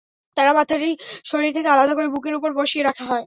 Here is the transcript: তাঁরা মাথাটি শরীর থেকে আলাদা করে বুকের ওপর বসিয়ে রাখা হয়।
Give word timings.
তাঁরা 0.37 0.51
মাথাটি 0.53 0.89
শরীর 1.25 1.51
থেকে 1.53 1.69
আলাদা 1.69 1.93
করে 1.93 2.07
বুকের 2.07 2.33
ওপর 2.33 2.51
বসিয়ে 2.53 2.83
রাখা 2.83 3.03
হয়। 3.03 3.19